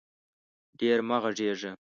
[0.79, 1.71] ډېر مه غږېږه